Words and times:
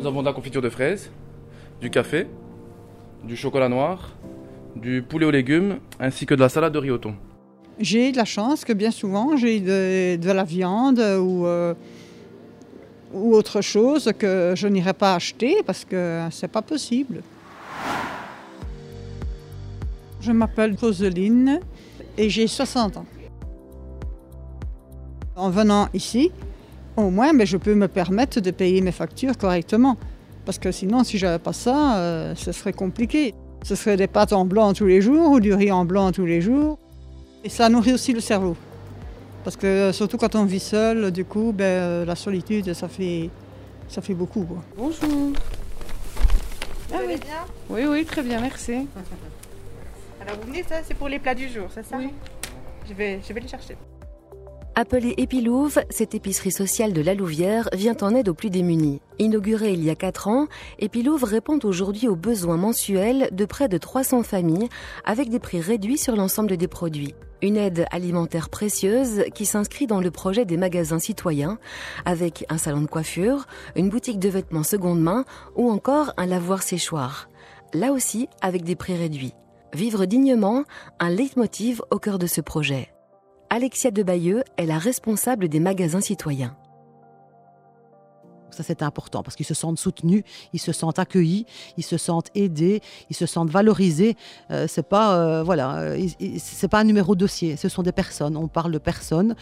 Nous 0.00 0.06
avons 0.06 0.22
de 0.22 0.26
la 0.26 0.32
confiture 0.32 0.62
de 0.62 0.70
fraises, 0.70 1.10
du 1.78 1.90
café, 1.90 2.26
du 3.22 3.36
chocolat 3.36 3.68
noir, 3.68 4.12
du 4.74 5.02
poulet 5.02 5.26
aux 5.26 5.30
légumes, 5.30 5.76
ainsi 5.98 6.24
que 6.24 6.34
de 6.34 6.40
la 6.40 6.48
salade 6.48 6.72
de 6.72 6.78
riz 6.78 6.90
au 6.90 6.96
thon. 6.96 7.14
J'ai 7.78 8.10
de 8.10 8.16
la 8.16 8.24
chance 8.24 8.64
que 8.64 8.72
bien 8.72 8.92
souvent 8.92 9.36
j'ai 9.36 9.60
de, 9.60 10.32
la 10.32 10.44
viande 10.44 11.00
ou, 11.00 11.44
euh, 11.44 11.74
ou 13.12 13.34
autre 13.34 13.60
chose 13.60 14.10
que 14.18 14.54
je 14.56 14.68
n'irai 14.68 14.94
pas 14.94 15.14
acheter 15.14 15.58
parce 15.66 15.84
que 15.84 16.22
c'est 16.30 16.48
pas 16.48 16.62
possible. 16.62 17.20
Je 20.22 20.32
m'appelle 20.32 20.76
Roseline 20.80 21.60
et 22.16 22.30
j'ai 22.30 22.46
60 22.46 22.96
ans. 22.96 23.06
En 25.36 25.50
venant 25.50 25.90
ici, 25.92 26.32
au 26.96 27.10
moins 27.10 27.32
ben, 27.34 27.46
je 27.46 27.56
peux 27.56 27.74
me 27.74 27.88
permettre 27.88 28.40
de 28.40 28.50
payer 28.50 28.80
mes 28.80 28.92
factures 28.92 29.36
correctement. 29.36 29.96
Parce 30.44 30.58
que 30.58 30.72
sinon, 30.72 31.04
si 31.04 31.18
j'avais 31.18 31.38
pas 31.38 31.52
ça, 31.52 31.98
euh, 31.98 32.34
ce 32.34 32.52
serait 32.52 32.72
compliqué. 32.72 33.34
Ce 33.62 33.74
serait 33.74 33.96
des 33.96 34.06
pâtes 34.06 34.32
en 34.32 34.44
blanc 34.44 34.72
tous 34.72 34.86
les 34.86 35.00
jours 35.00 35.32
ou 35.32 35.40
du 35.40 35.52
riz 35.52 35.70
en 35.70 35.84
blanc 35.84 36.12
tous 36.12 36.24
les 36.24 36.40
jours. 36.40 36.78
Et 37.44 37.48
ça 37.48 37.68
nourrit 37.68 37.92
aussi 37.92 38.12
le 38.12 38.20
cerveau. 38.20 38.56
Parce 39.44 39.56
que 39.56 39.92
surtout 39.92 40.16
quand 40.16 40.34
on 40.34 40.44
vit 40.44 40.60
seul, 40.60 41.10
du 41.10 41.24
coup, 41.24 41.52
ben, 41.54 41.64
euh, 41.64 42.04
la 42.04 42.14
solitude, 42.14 42.72
ça 42.74 42.88
fait, 42.88 43.30
ça 43.88 44.02
fait 44.02 44.14
beaucoup. 44.14 44.44
quoi. 44.44 44.58
Bonjour. 44.76 45.32
Ah 46.92 46.98
oui. 47.06 47.14
Oui, 47.68 47.82
oui, 47.86 48.04
très 48.04 48.22
bien, 48.22 48.40
merci. 48.40 48.72
Alors 50.20 50.36
vous 50.40 50.48
venez, 50.48 50.62
ça 50.62 50.76
c'est 50.86 50.94
pour 50.94 51.08
les 51.08 51.18
plats 51.18 51.34
du 51.34 51.48
jour, 51.48 51.68
c'est 51.74 51.84
ça? 51.84 51.96
Oui. 51.96 52.10
Je 52.88 52.94
vais, 52.94 53.20
je 53.26 53.32
vais 53.32 53.40
les 53.40 53.48
chercher. 53.48 53.76
Appelée 54.80 55.12
Épilouve, 55.18 55.78
cette 55.90 56.14
épicerie 56.14 56.50
sociale 56.50 56.94
de 56.94 57.02
la 57.02 57.12
Louvière 57.12 57.68
vient 57.74 57.98
en 58.00 58.14
aide 58.14 58.30
aux 58.30 58.34
plus 58.34 58.48
démunis. 58.48 59.02
Inaugurée 59.18 59.74
il 59.74 59.84
y 59.84 59.90
a 59.90 59.94
4 59.94 60.28
ans, 60.28 60.46
Épilouve 60.78 61.24
répond 61.24 61.58
aujourd'hui 61.64 62.08
aux 62.08 62.16
besoins 62.16 62.56
mensuels 62.56 63.28
de 63.30 63.44
près 63.44 63.68
de 63.68 63.76
300 63.76 64.22
familles 64.22 64.70
avec 65.04 65.28
des 65.28 65.38
prix 65.38 65.60
réduits 65.60 65.98
sur 65.98 66.16
l'ensemble 66.16 66.56
des 66.56 66.66
produits. 66.66 67.14
Une 67.42 67.58
aide 67.58 67.84
alimentaire 67.90 68.48
précieuse 68.48 69.24
qui 69.34 69.44
s'inscrit 69.44 69.86
dans 69.86 70.00
le 70.00 70.10
projet 70.10 70.46
des 70.46 70.56
magasins 70.56 70.98
citoyens 70.98 71.58
avec 72.06 72.46
un 72.48 72.56
salon 72.56 72.80
de 72.80 72.86
coiffure, 72.86 73.44
une 73.76 73.90
boutique 73.90 74.18
de 74.18 74.30
vêtements 74.30 74.62
seconde 74.62 75.02
main 75.02 75.26
ou 75.56 75.70
encore 75.70 76.14
un 76.16 76.24
lavoir 76.24 76.62
séchoir. 76.62 77.28
Là 77.74 77.92
aussi 77.92 78.30
avec 78.40 78.64
des 78.64 78.76
prix 78.76 78.96
réduits. 78.96 79.34
Vivre 79.74 80.06
dignement, 80.06 80.64
un 81.00 81.10
leitmotiv 81.10 81.82
au 81.90 81.98
cœur 81.98 82.18
de 82.18 82.26
ce 82.26 82.40
projet. 82.40 82.88
Alexia 83.52 83.90
de 83.90 84.04
Bayeux 84.04 84.44
est 84.58 84.66
la 84.66 84.78
responsable 84.78 85.48
des 85.48 85.58
magasins 85.58 86.00
citoyens. 86.00 86.56
Ça, 88.52 88.62
c'est 88.62 88.82
important 88.82 89.22
parce 89.22 89.36
qu'ils 89.36 89.46
se 89.46 89.54
sentent 89.54 89.78
soutenus, 89.78 90.24
ils 90.52 90.60
se 90.60 90.72
sentent 90.72 90.98
accueillis, 90.98 91.46
ils 91.76 91.84
se 91.84 91.96
sentent 91.96 92.30
aidés, 92.34 92.80
ils 93.10 93.16
se 93.16 93.26
sentent 93.26 93.50
valorisés. 93.50 94.16
Euh, 94.50 94.66
c'est 94.68 94.86
pas, 94.86 95.16
euh, 95.16 95.42
voilà, 95.42 95.76
euh, 95.78 96.08
c'est 96.38 96.68
pas 96.68 96.80
un 96.80 96.84
numéro 96.84 97.14
de 97.14 97.20
dossier. 97.20 97.56
Ce 97.56 97.68
sont 97.68 97.82
des 97.82 97.92
personnes. 97.92 98.36
On 98.36 98.48
parle 98.48 98.72
de 98.72 98.78
personnes. 98.78 99.34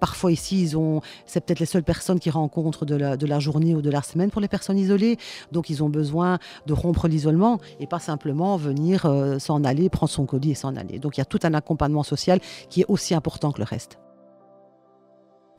Parfois 0.00 0.32
ici, 0.32 0.60
ils 0.62 0.76
ont, 0.76 1.00
c'est 1.26 1.44
peut-être 1.44 1.60
les 1.60 1.66
seules 1.66 1.84
personnes 1.84 2.20
qu'ils 2.20 2.32
rencontrent 2.32 2.84
de 2.84 2.94
la, 2.94 3.16
de 3.16 3.26
la 3.26 3.38
journée 3.38 3.74
ou 3.74 3.82
de 3.82 3.90
la 3.90 4.02
semaine 4.02 4.30
pour 4.30 4.40
les 4.40 4.48
personnes 4.48 4.78
isolées. 4.78 5.18
Donc, 5.52 5.70
ils 5.70 5.82
ont 5.82 5.88
besoin 5.88 6.38
de 6.66 6.72
rompre 6.72 7.08
l'isolement 7.08 7.58
et 7.80 7.86
pas 7.86 7.98
simplement 7.98 8.56
venir 8.56 9.06
euh, 9.06 9.38
s'en 9.38 9.64
aller, 9.64 9.88
prendre 9.88 10.10
son 10.10 10.26
colis 10.26 10.52
et 10.52 10.54
s'en 10.54 10.76
aller. 10.76 10.98
Donc, 10.98 11.16
il 11.16 11.20
y 11.20 11.22
a 11.22 11.26
tout 11.26 11.40
un 11.42 11.54
accompagnement 11.54 12.02
social 12.02 12.40
qui 12.70 12.82
est 12.82 12.86
aussi 12.88 13.14
important 13.14 13.52
que 13.52 13.58
le 13.58 13.64
reste. 13.64 13.98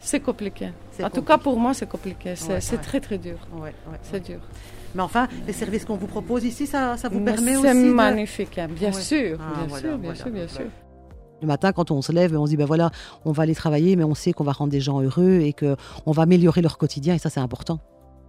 C'est 0.08 0.22
compliqué. 0.22 0.70
C'est 0.92 1.04
En 1.04 1.10
tout 1.10 1.22
cas, 1.22 1.38
pour 1.38 1.58
moi, 1.60 1.74
c'est 1.74 1.90
compliqué. 1.90 2.36
C'est 2.36 2.54
Ouais, 2.54 2.62
c'est 2.62 2.78
ouais. 2.78 2.82
très, 2.82 3.00
très 3.02 3.18
dur. 3.18 3.38
Ouais, 3.54 3.74
ouais, 3.92 4.00
C'est 4.04 4.24
dur. 4.24 4.40
Mais 4.96 5.02
enfin, 5.02 5.28
les 5.46 5.52
services 5.52 5.84
qu'on 5.84 5.98
vous 5.98 6.08
propose 6.08 6.46
ici, 6.46 6.66
ça, 6.66 6.96
ça 6.96 7.10
vous 7.10 7.20
Mais 7.20 7.34
permet 7.34 7.58
aussi 7.58 7.68
C'est 7.68 7.74
magnifique, 7.74 8.58
hein. 8.58 8.68
bien 8.70 8.94
Ouais. 8.94 9.02
sûr. 9.02 9.38
Ah, 9.42 9.54
bien 9.58 9.68
voilà, 9.68 9.82
sûr, 9.82 9.98
bien 9.98 9.98
voilà, 9.98 10.16
sûr, 10.16 10.26
bien 10.32 10.46
voilà. 10.46 10.66
sûr. 10.66 10.72
Le 11.42 11.48
matin, 11.48 11.72
quand 11.74 11.92
on 11.92 12.02
se 12.02 12.14
lève, 12.14 12.36
on 12.38 12.46
se 12.46 12.52
dit 12.52 12.58
ben 12.58 12.66
voilà, 12.66 12.90
on 13.26 13.34
va 13.34 13.44
aller 13.44 13.54
travailler, 13.54 13.98
mais 13.98 14.06
on 14.06 14.16
sait 14.16 14.32
qu'on 14.32 14.46
va 14.46 14.54
rendre 14.54 14.72
des 14.72 14.80
gens 14.80 15.02
heureux 15.02 15.40
et 15.42 15.52
que 15.52 15.76
on 16.06 16.12
va 16.14 16.24
améliorer 16.24 16.62
leur 16.62 16.78
quotidien, 16.78 17.14
et 17.16 17.20
ça 17.20 17.30
c'est 17.30 17.42
important. 17.42 17.80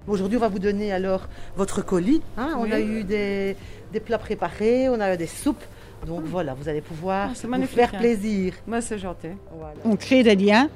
Aujourd'hui, 0.09 0.37
on 0.37 0.41
va 0.41 0.49
vous 0.49 0.59
donner 0.59 0.93
alors 0.93 1.29
votre 1.57 1.81
colis. 1.83 2.23
hein. 2.37 2.55
On 2.59 2.65
Oui. 2.65 2.73
a 2.73 2.81
eu 2.81 3.05
des, 3.05 3.57
des 3.93 4.01
plats 4.01 4.19
préparés, 4.19 4.89
on 4.89 4.99
a 5.01 5.15
eu 5.15 5.17
des 5.17 5.27
soupes. 5.29 5.63
Donc 6.09 6.23
voilà, 6.25 6.55
vous 6.55 6.69
allez 6.69 6.81
pouvoir 6.81 7.31
Ah, 7.31 7.47
vous 7.57 7.67
faire 7.67 7.91
hein. 7.95 7.99
plaisir. 7.99 8.53
Moi, 8.67 8.81
c'est 8.81 8.99
gentil. 8.99 9.29
Voilà. 9.57 9.75
On 9.85 9.95
crée 9.97 10.23
des 10.25 10.35
liens 10.37 10.69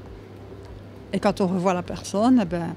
et 1.13 1.21
quand 1.21 1.41
on 1.41 1.47
revoit 1.47 1.75
la 1.75 1.83
personne, 1.83 2.41
eh 2.43 2.45
ben, 2.45 2.75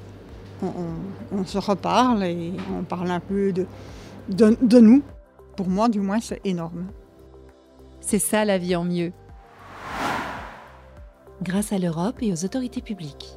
on, 0.61 1.45
se 1.45 1.57
reparle 1.57 2.23
et 2.23 2.53
on 2.77 2.83
parle 2.83 3.11
un 3.11 3.19
peu 3.19 3.53
de, 3.53 3.65
de 4.29 4.79
nous. 4.79 5.03
Pour 5.55 5.69
moi, 5.69 5.87
du 5.89 6.01
moins, 6.01 6.19
c'est 6.19 6.41
énorme. 6.43 6.87
C'est 8.01 8.19
ça 8.19 8.45
la 8.45 8.57
vie 8.57 8.75
en 8.75 8.83
mieux. 8.83 9.13
Grâce 11.41 11.71
à 11.71 11.77
l'Europe 11.77 12.17
et 12.21 12.31
aux 12.31 12.45
autorités 12.45 12.81
publiques. 12.81 13.35